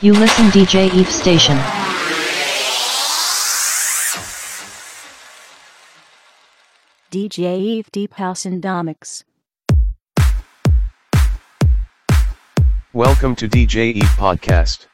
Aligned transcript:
You 0.00 0.12
listen 0.12 0.44
DJ 0.50 0.94
Eve 0.94 1.10
Station. 1.10 1.56
DJ 7.10 7.58
Eve 7.58 7.90
Deep 7.90 8.14
House 8.14 8.46
and 8.46 8.62
Domics. 8.62 9.24
Welcome 12.92 13.34
to 13.34 13.48
DJ 13.48 13.92
Eve 13.94 14.04
Podcast. 14.16 14.86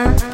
uh. 0.00 0.18
uh 0.22 0.29